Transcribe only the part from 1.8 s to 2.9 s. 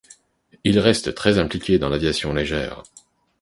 l'aviation légère.